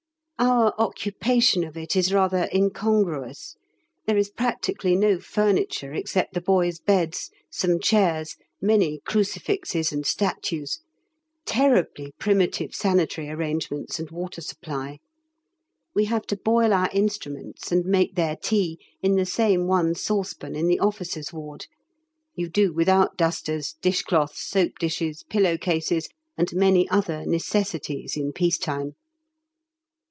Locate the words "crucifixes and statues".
9.05-10.79